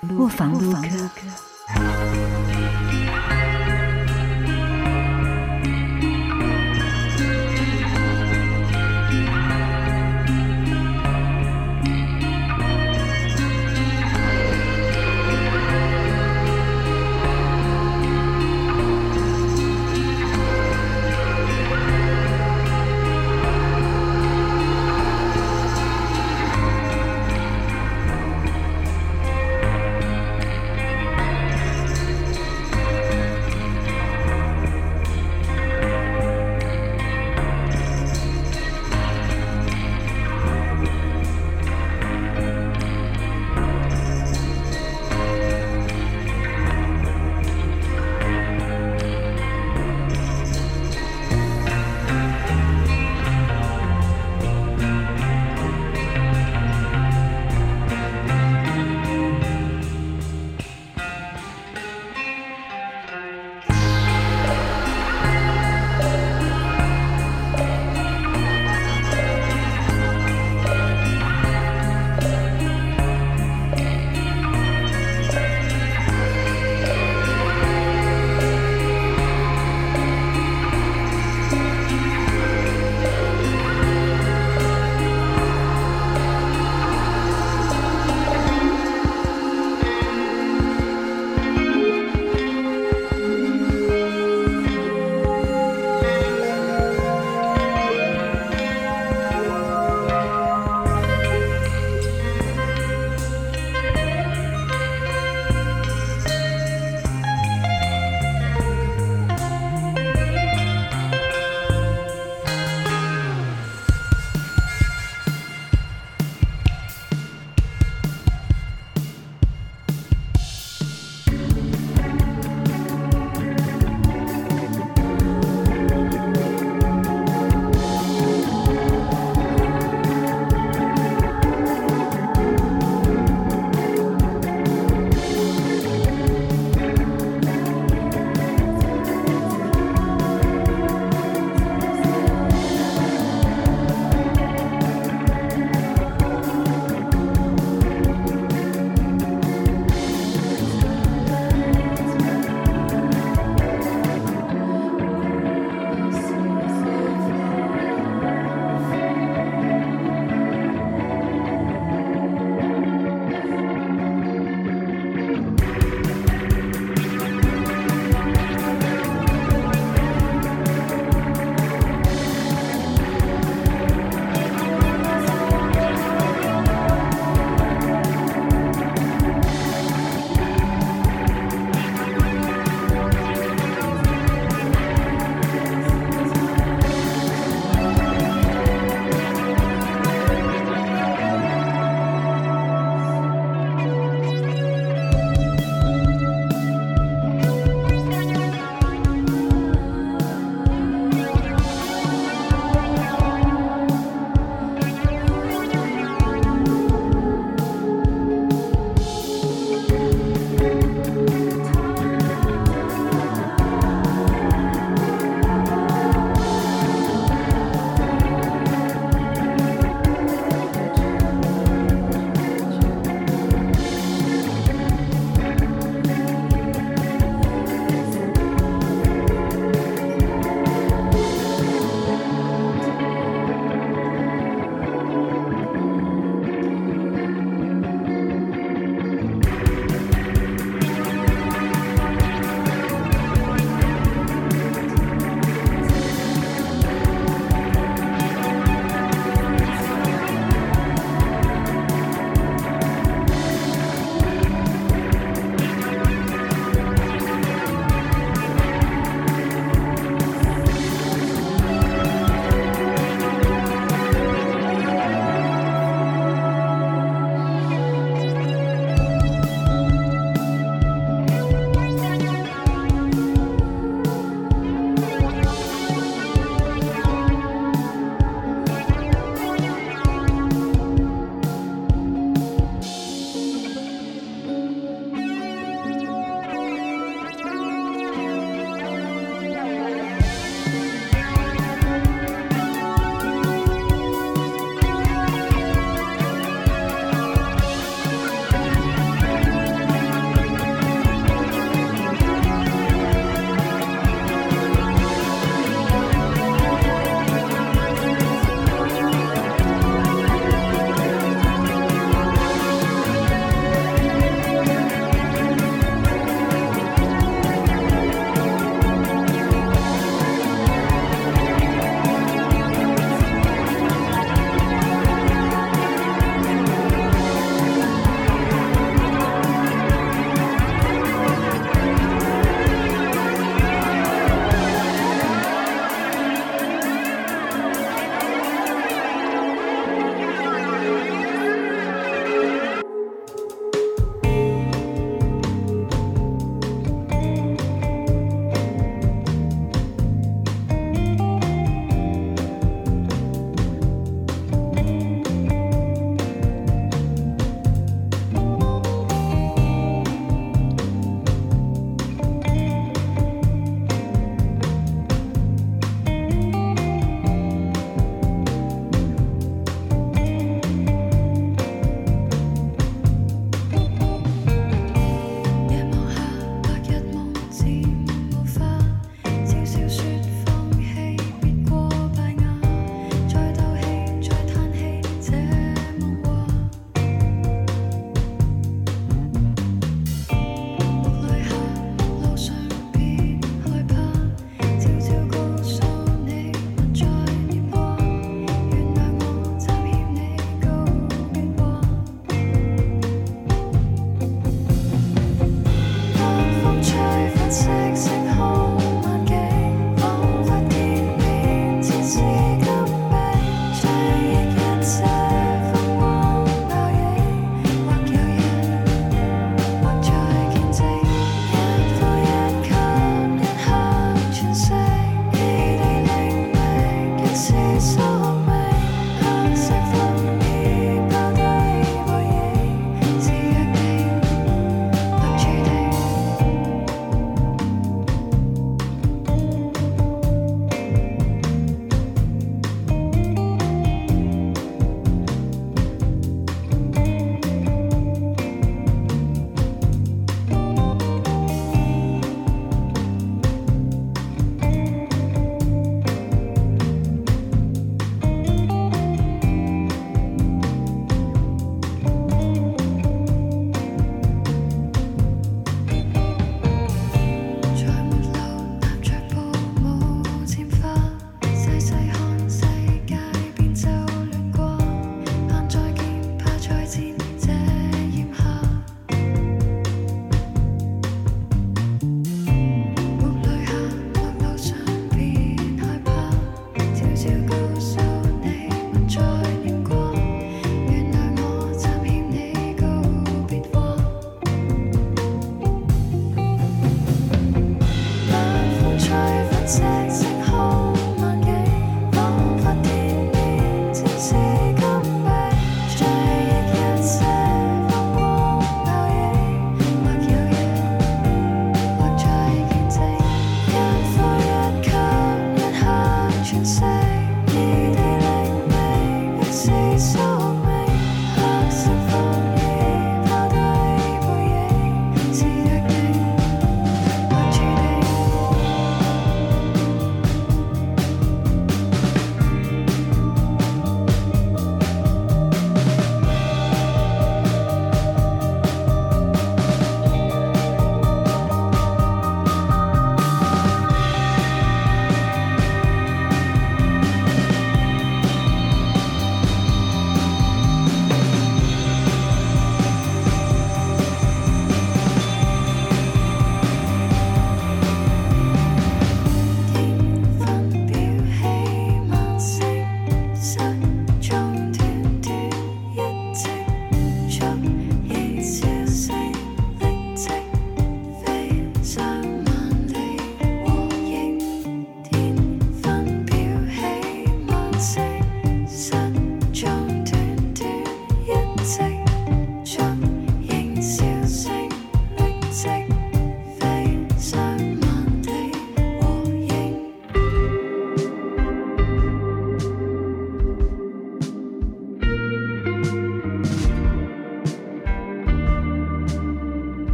[0.00, 0.82] 不妨不妨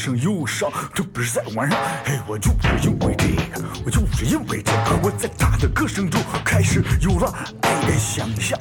[0.00, 8.58] 声忧伤，这不是在晚上，嘿，我就是因为这个，我就是因为这个，我在他的歌声中开始有了爱的想象。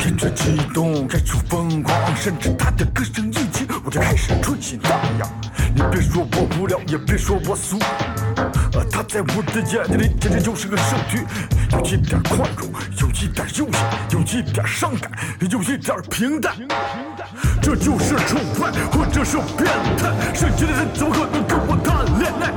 [0.00, 5.30] 听着激动，开始疯狂，甚至他的歌声一起，我就开始春心荡漾。
[5.74, 7.78] 你别说我无聊，也别说我俗，
[8.96, 11.22] 他在我的眼睛里简直就是个圣女，
[11.70, 13.78] 有一点宽容，有一点悠闲，
[14.08, 15.10] 有一点伤感，
[15.50, 16.56] 有一点平淡。
[17.60, 20.08] 这就是崇拜，或者是变态。
[20.34, 22.48] 圣洁的人怎么可能跟我谈恋爱？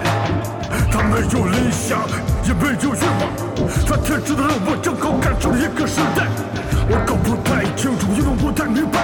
[0.90, 2.08] 他没有理想，
[2.48, 3.28] 也没有愿望，
[3.86, 6.26] 他天真的让我正好赶上了一个时代。
[6.88, 9.04] 我搞不太清楚，因为不太明白，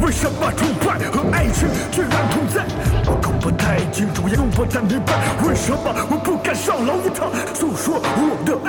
[0.00, 2.64] 为什么崇拜和爱情居然同在。
[3.06, 5.14] 我搞不太清楚，也不太明白，
[5.46, 5.78] 为什么
[6.10, 8.56] 我不敢上楼一趟诉说我的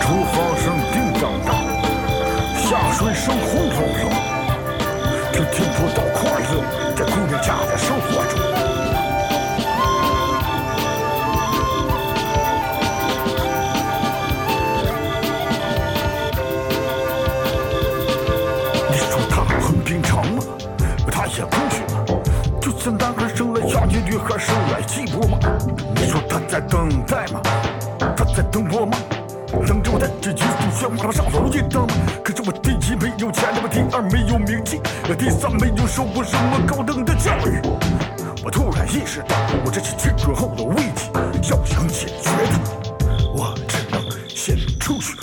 [0.00, 1.50] 厨房声叮当当，
[2.56, 4.10] 下水声轰隆隆，
[5.32, 6.52] 这听不到快乐，
[6.96, 8.61] 在姑娘家的生活中。
[23.62, 25.38] 男孩生了下雨，女孩生来寂寞吗？
[25.94, 27.40] 你说他在等待吗？
[28.16, 28.98] 他在等我吗？
[29.66, 31.94] 等着我带着一束鲜花上楼一趟吗？
[32.24, 34.80] 可是我第一没有钱，第二没有名气，
[35.16, 37.60] 第三没有受过什么高等的教育。
[38.44, 41.10] 我突然意识到，我这是青春后的危机，
[41.50, 42.58] 要想解决它，
[43.32, 45.16] 我只能先出去。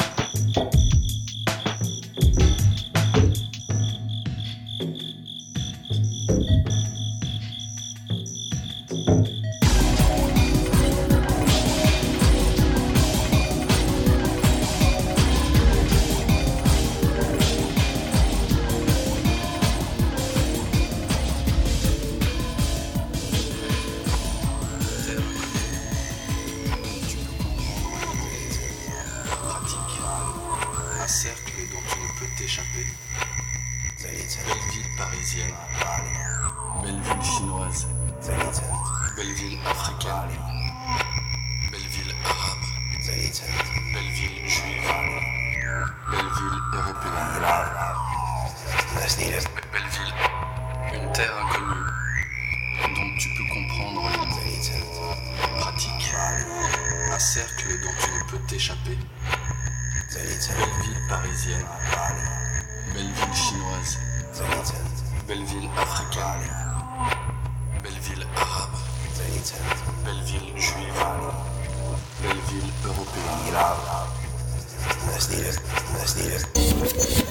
[72.21, 73.77] Belgien de European Lab.
[75.11, 75.37] Let's do.
[75.93, 77.28] Let's do.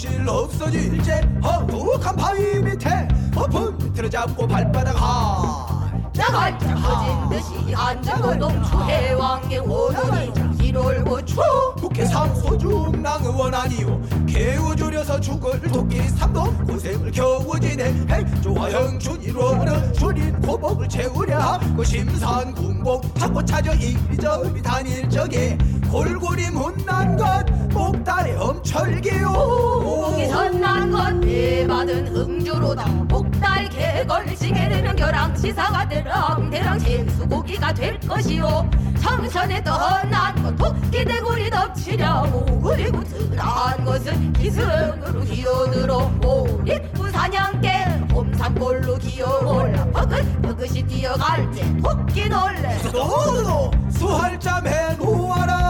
[0.00, 1.10] 하초 목실 없어질지
[1.44, 2.88] 허무한 바위 밑에
[3.36, 5.90] 허풍 밑을 잡고 발바닥 하.
[6.14, 11.36] 나갈 자 커진 듯이 안정노동 추해 왕의 원혼이 기롤 고추.
[11.76, 17.84] 국회 상소중랑 의원 아니요 개우 줄여서 죽을 도끼 삼도 고생을 겨우 지내.
[18.08, 25.56] 행조와 형준이로는 줄인 고복을 채우려 하고 심산 군복 타고 찾아 이리저리 다닐 적에
[25.90, 35.88] 골골이 못난 것 목달에 엄철기요 목이 선난 건내 받은 흥주로다 목달 개걸 지게되면 겨랑 시사가
[35.88, 38.70] 대랑 대랑 생수고기가 될 것이요
[39.02, 47.68] 청천에 떠난 것 토끼 대구리 덮치려고 그리고 드러한 것은 기승으로 기어들어 오리 부사냥개
[48.12, 55.69] 홈산골로 기어올라 버긋 버긋이 뛰어갈 때 토끼 놀래 너도 수할잠 해놓아라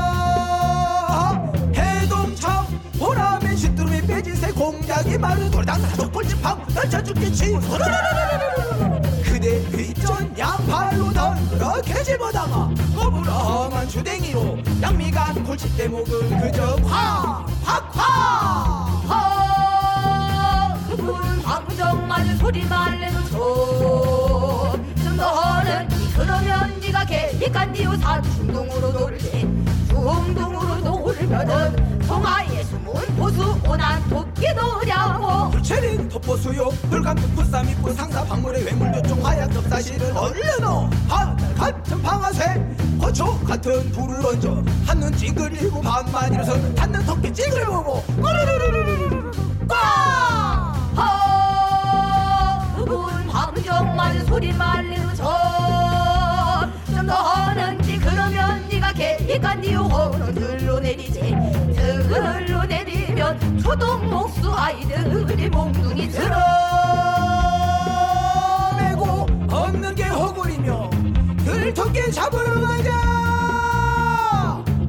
[4.70, 7.58] 공작이 마른 돌당 족불집하고 널쳐 죽겠지
[9.24, 17.90] 그대 뒷전 양팔로 덩그렇게 집어다가 거부랑한 주댕이로 양미간 골칫 대 목은 그저 확확확
[19.08, 24.19] 아, 그분 방정맞은 소리만 내도 좋좀 너는
[26.20, 29.40] 그러면 네가 개니깐디오 산 중동으로 놀때
[29.88, 35.50] 중동으로 놀면은 동아의 숨은 보수 오난 토끼 노냐고.
[35.50, 36.68] 불체린 톱보수요.
[36.90, 42.76] 불감도 부쌈 입고 상사 박물의 외물조총 하얀 덮사실을 얼려놓 하늘 같은 방아쇠.
[43.00, 49.30] 거초 같은 불을 얹어 한눈 찡그리고 밤만 일어서 닿는 토끼 찡을 보고 꼬르르르르르르
[49.66, 49.78] 꽝
[50.96, 55.24] 아, 그분 방정맞은 소리만 내도 좋
[57.10, 61.20] 좀 너는지 그러면 네가 개니깐디오 호는 들로 내리지.
[61.74, 66.36] 들로 내리면 초동 목수 아이들이 몽둥이 들어.
[68.78, 70.88] 메고 없는 게 허구리며
[71.44, 72.90] 들토끼 잡으러 가자.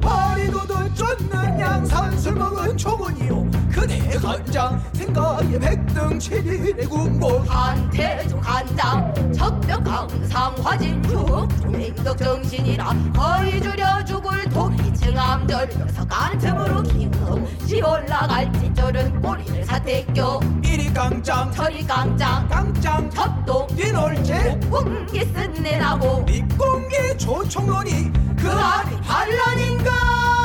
[0.00, 3.50] 머리도도 쫓는 양산 술 먹은 초문이요
[3.82, 7.44] 그대 간장 생각에 백등 칠일의 군복.
[7.48, 17.82] 한태조 간장 적벽 강상 화진죽 조맹덕 정신이라 거의 줄여 죽을 토끼 증암절 녀석 간틈으로 김없이
[17.82, 24.60] 올라갈 찌절은 꼬리를 사태껴 이리 깡짱 저리 깡장 깡짱 접동 뒤놀제.
[24.70, 26.22] 공기 쓴내라고.
[26.22, 30.41] 밑공기 조총론이 그 안이 반란인가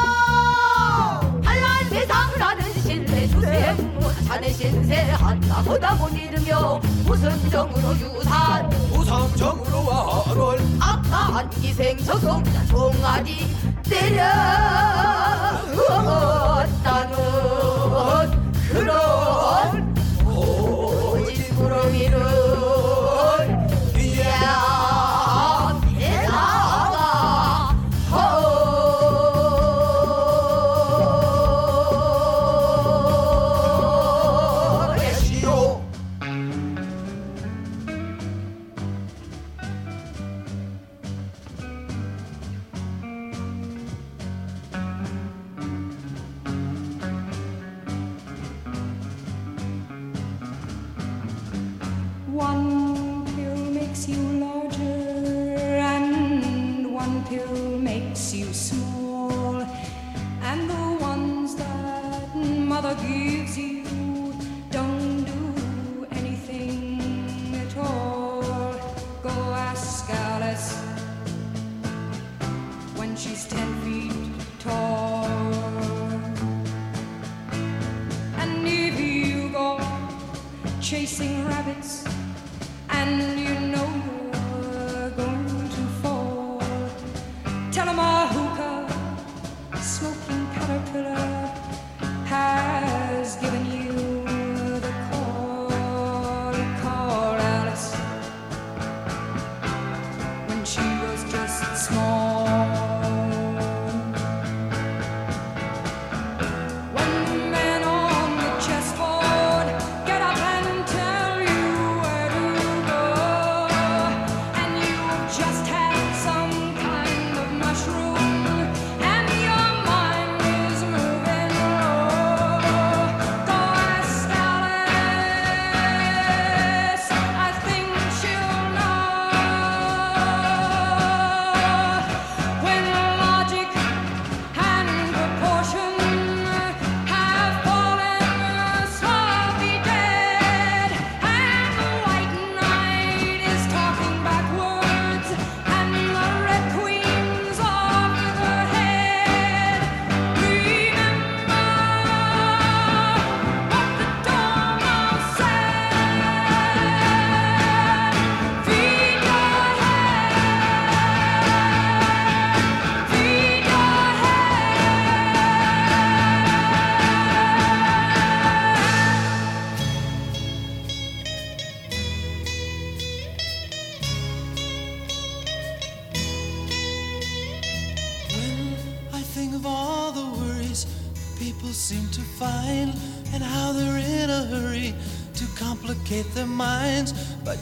[3.47, 3.75] 주세
[4.27, 8.69] 자네 신세 한나 보다 못 잃으며 무슨 정으로 유산?
[8.91, 13.47] 우상정으로 와를 악한 기생 저속자 종아리
[13.83, 14.27] 때렸다는
[18.69, 19.86] 그런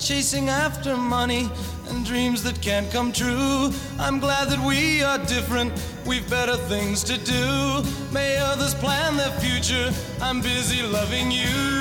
[0.06, 1.50] chasing after money
[1.90, 3.72] and dreams that can't come true.
[3.98, 5.74] I'm glad that we are different,
[6.06, 7.82] we've better things to do.
[8.14, 9.92] May others plan their future,
[10.22, 11.75] I'm busy loving you.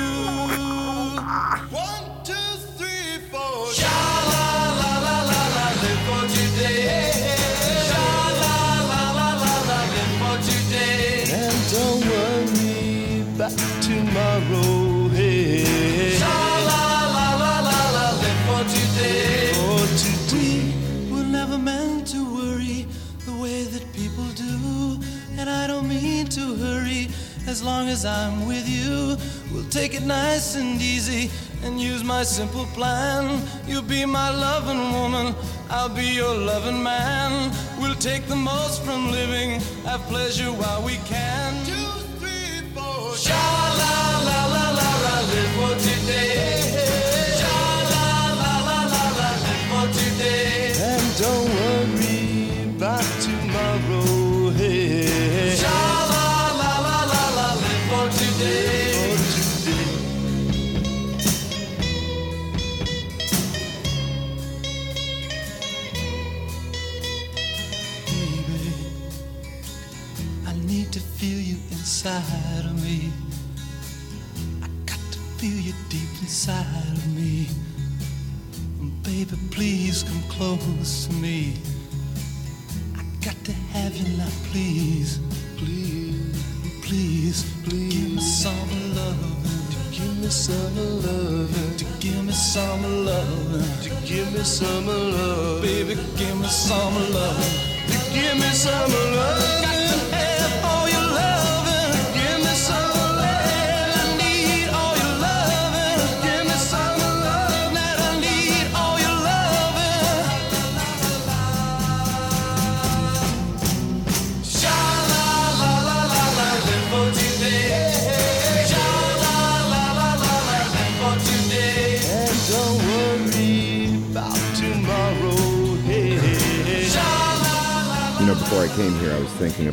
[27.85, 29.15] long as I'm with you.
[29.51, 31.29] We'll take it nice and easy
[31.63, 33.41] and use my simple plan.
[33.67, 35.35] You'll be my loving woman,
[35.69, 37.51] I'll be your loving man.
[37.79, 41.34] We'll take the most from living, have pleasure while we can.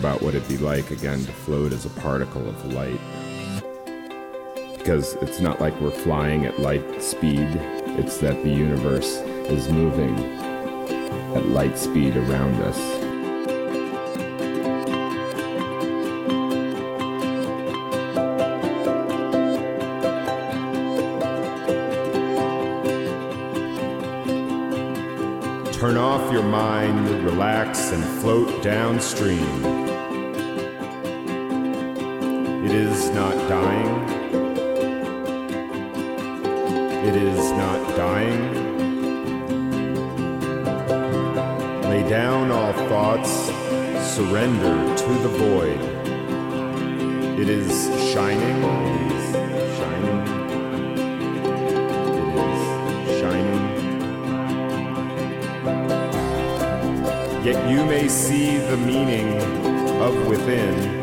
[0.03, 2.99] about what it'd be like again to float as a particle of light.
[4.77, 7.47] Because it's not like we're flying at light speed,
[8.01, 10.19] it's that the universe is moving
[11.37, 12.79] at light speed around us.
[25.79, 29.92] Turn off your mind, relax, and float downstream.
[33.15, 34.33] not dying.
[37.05, 38.41] It is not dying.
[41.83, 43.31] Lay down all thoughts,
[44.15, 45.81] surrender to the void.
[47.39, 48.63] It is shining.
[48.63, 49.35] It is
[53.21, 53.63] shining.
[57.45, 59.37] Yet you may see the meaning
[60.01, 61.02] of within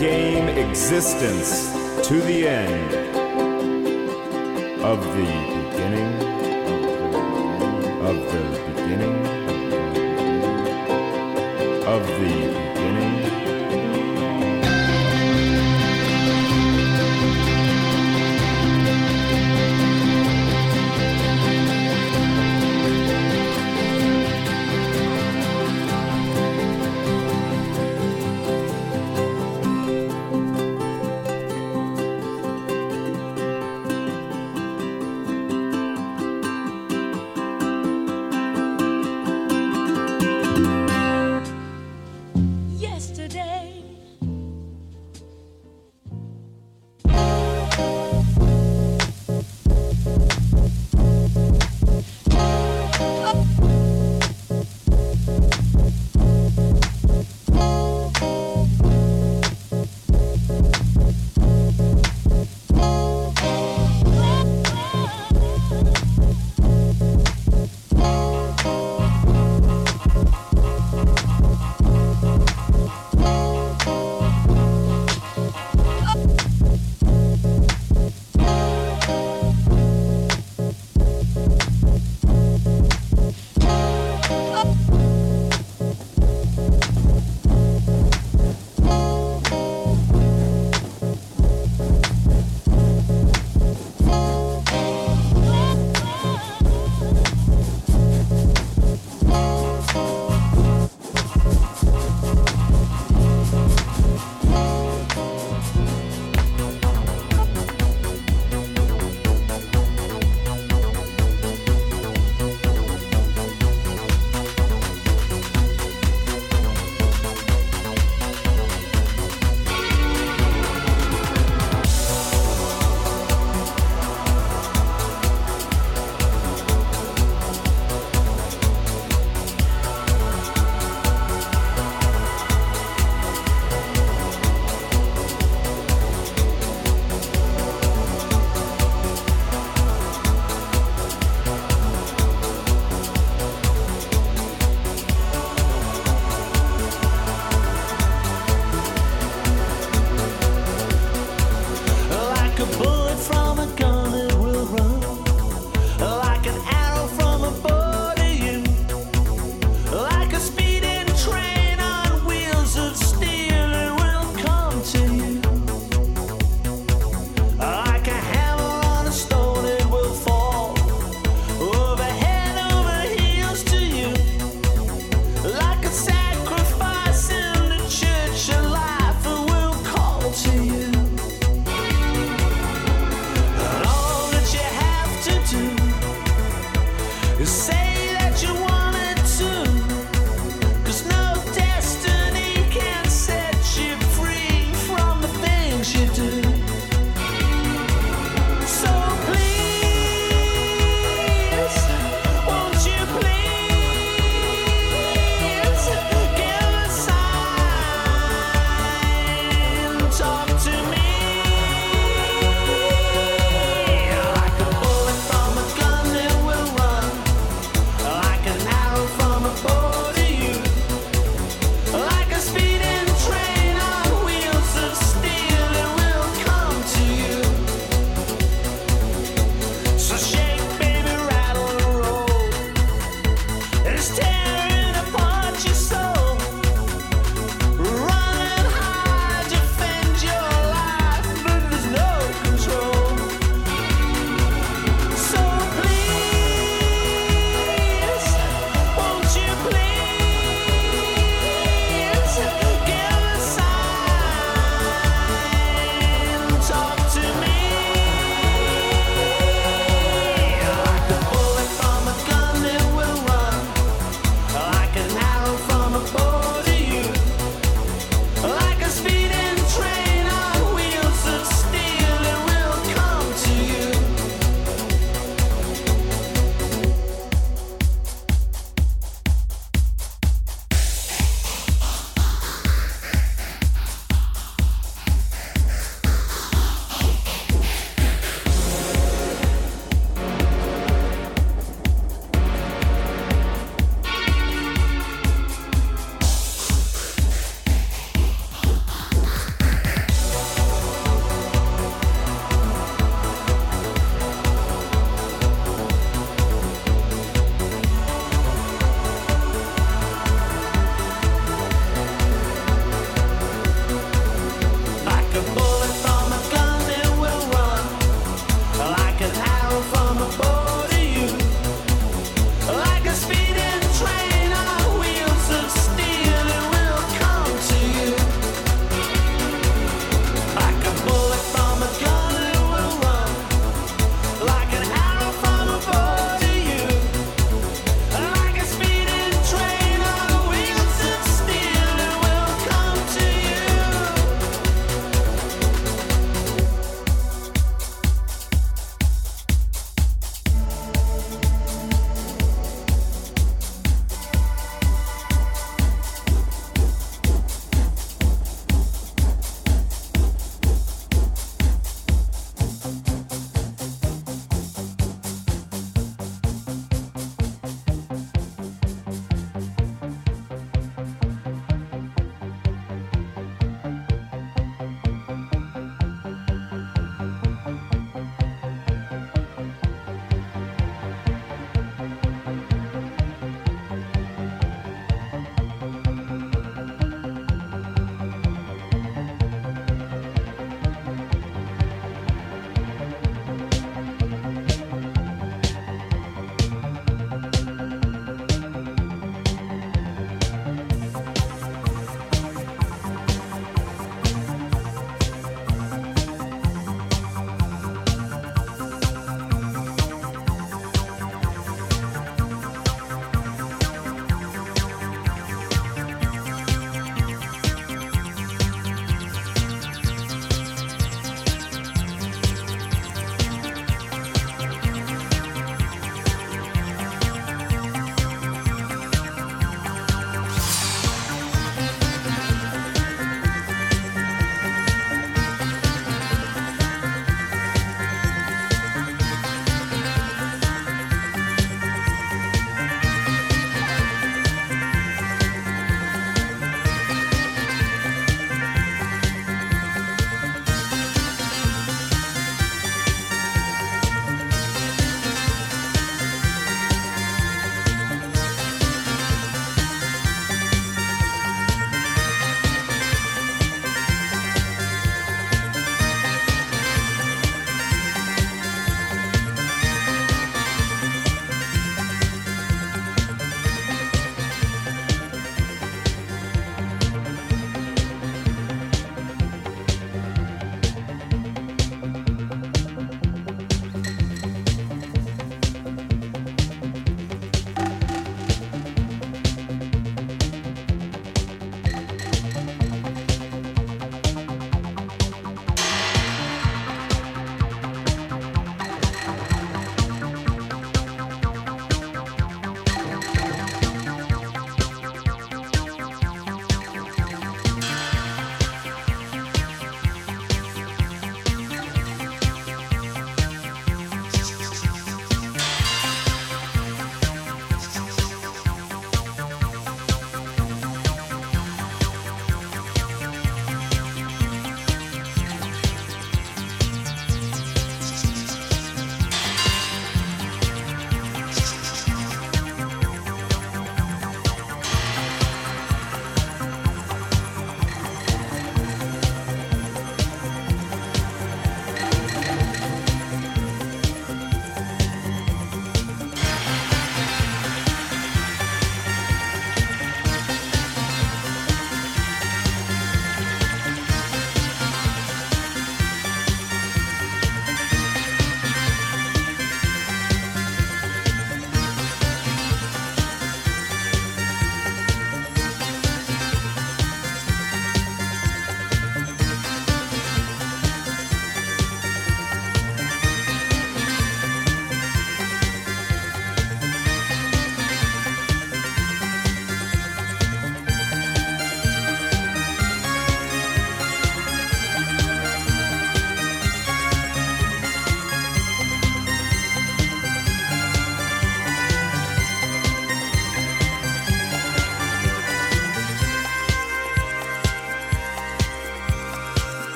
[0.00, 1.68] Game existence
[2.08, 2.94] to the end
[4.82, 5.26] of the
[5.68, 6.14] beginning
[8.00, 8.59] of the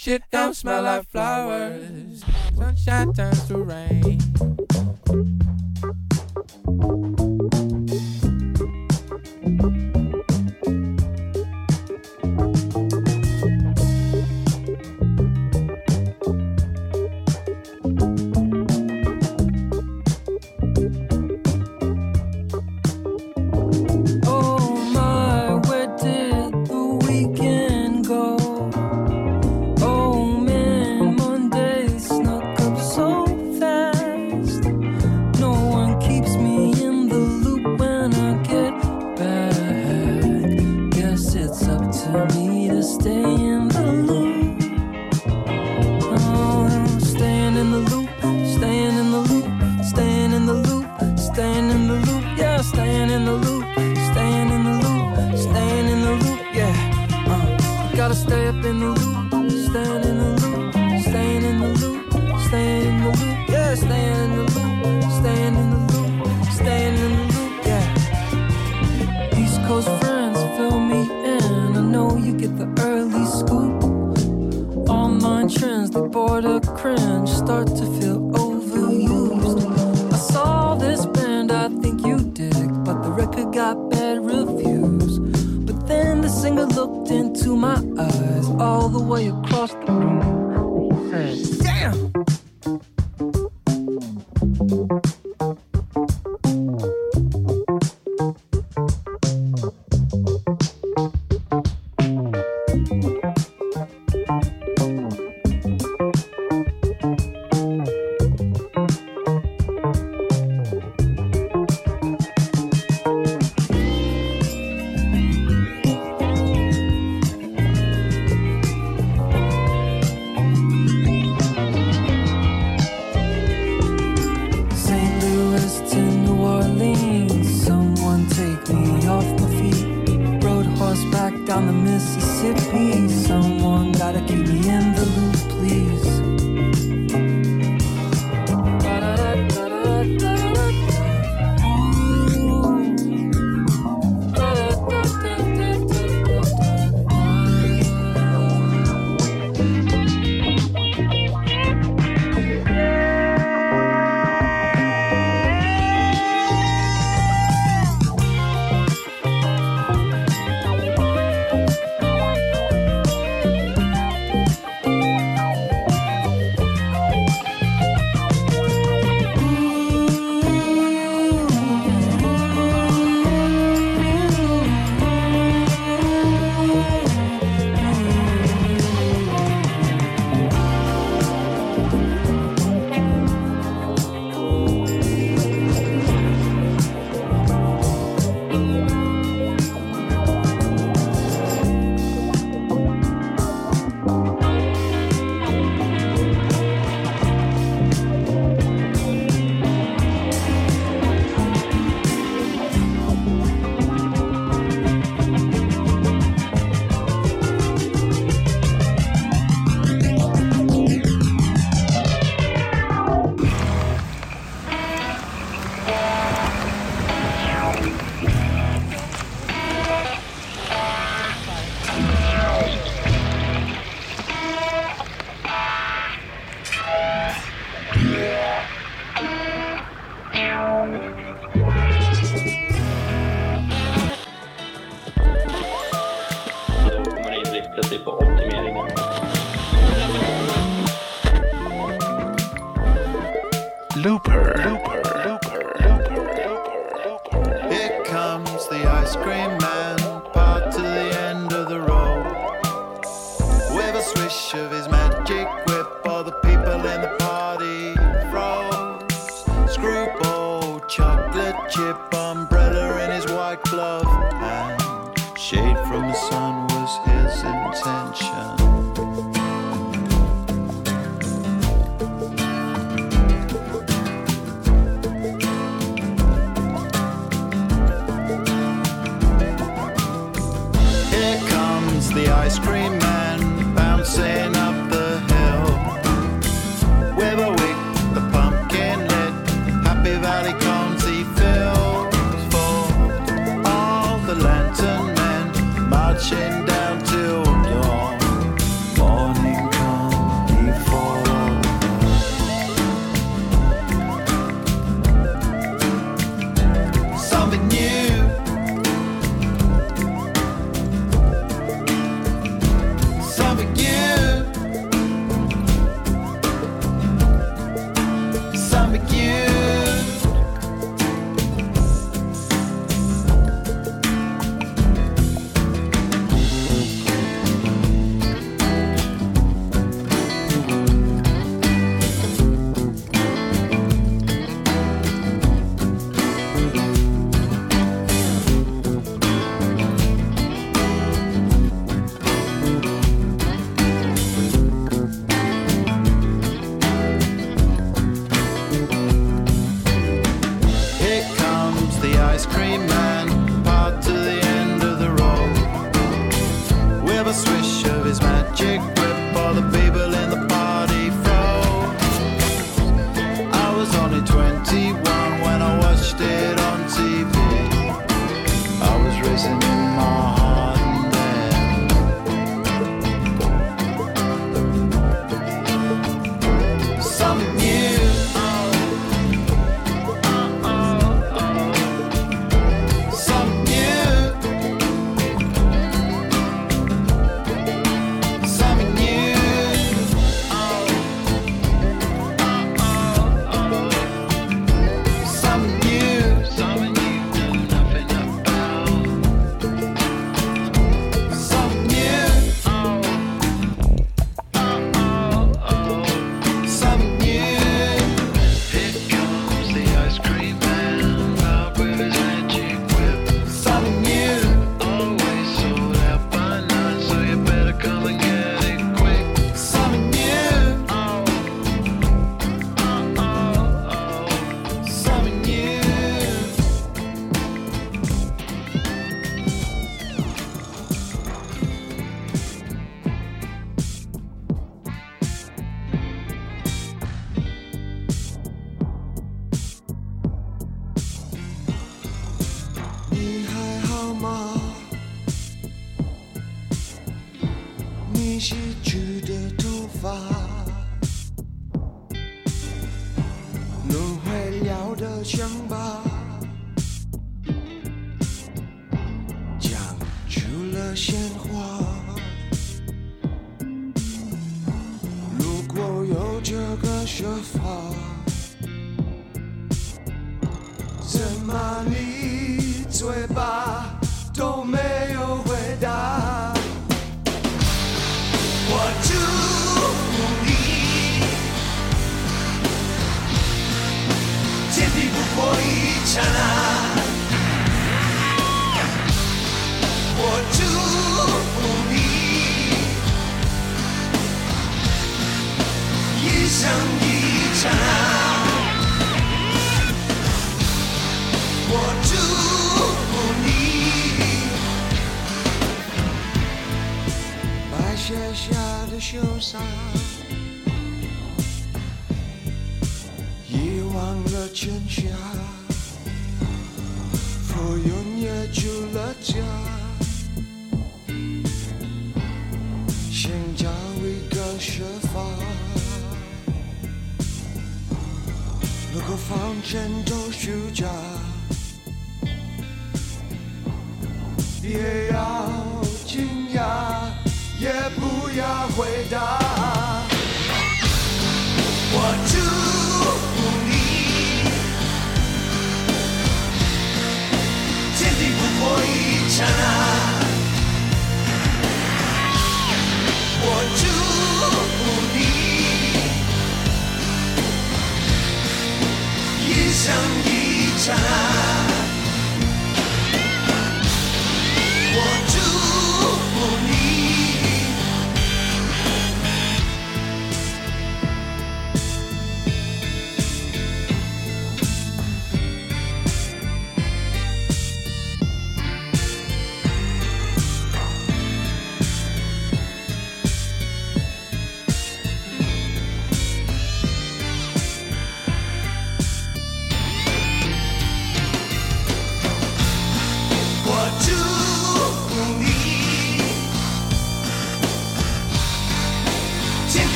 [0.00, 2.22] Shit don't smell like flowers.
[2.56, 4.20] Sunshine turns to rain.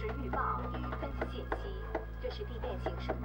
[0.00, 1.46] 是预报与分析信息，
[2.22, 3.19] 这是地面形势。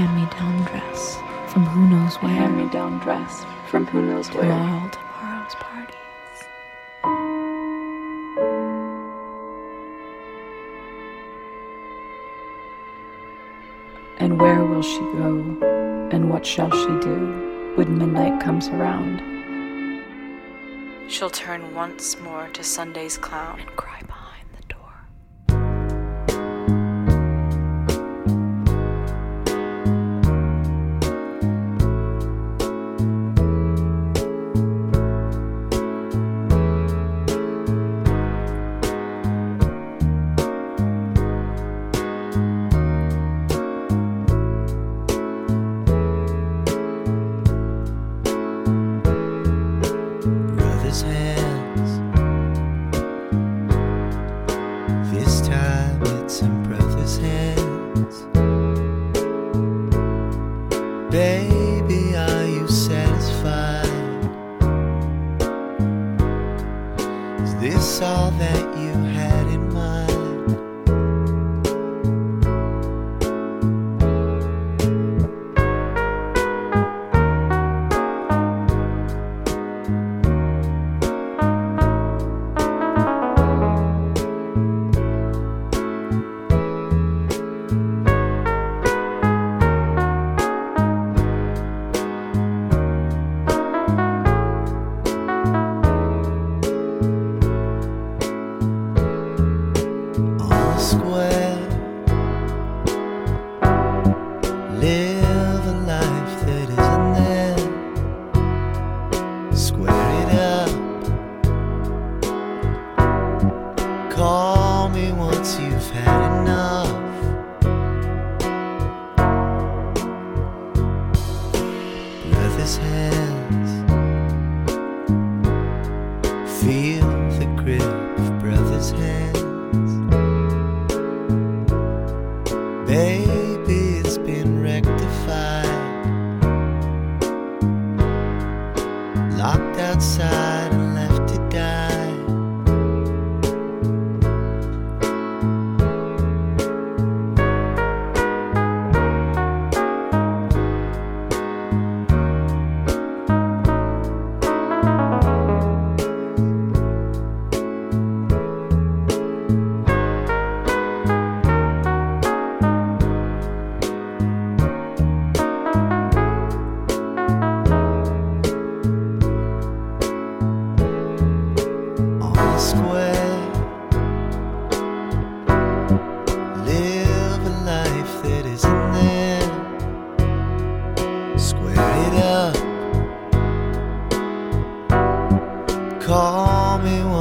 [0.00, 1.16] hand-me-down dress
[1.52, 2.32] from who knows where.
[2.32, 4.50] hand-me-down dress from who knows to where.
[4.50, 5.96] all tomorrow's parties.
[14.18, 16.08] And where will she go?
[16.12, 19.20] And what shall she do when midnight comes around?
[21.10, 24.00] She'll turn once more to Sunday's clown and cry.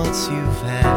[0.10, 0.89] chance you've had.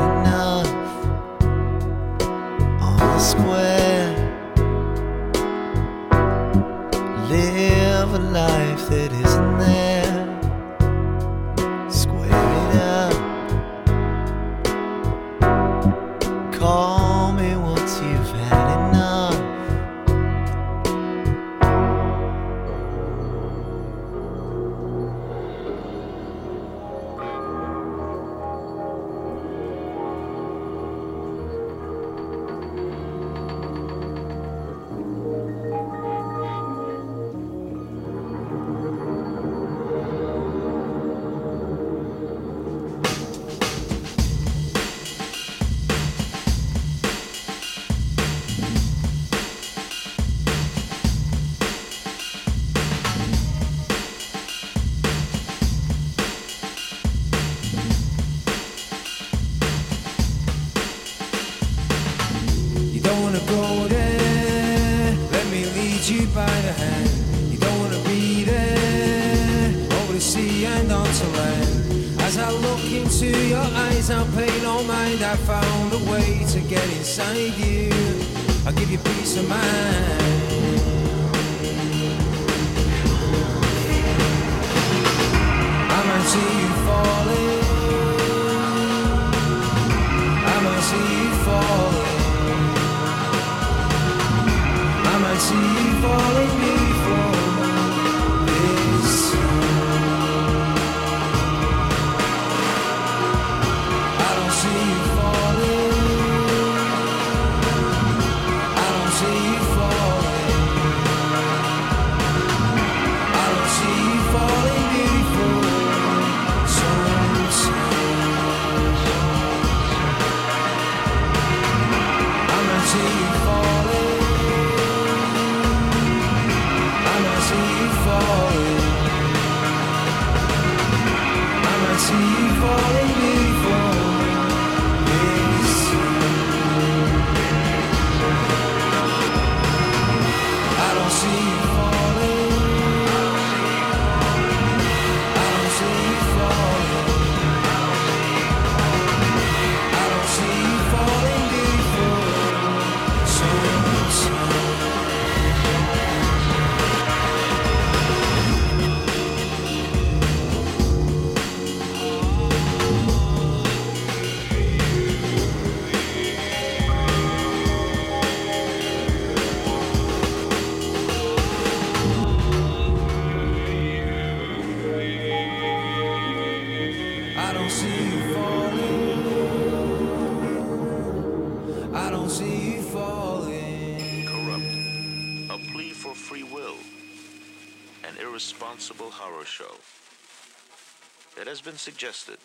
[191.79, 192.39] Suggested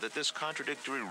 [0.00, 1.02] that this contradictory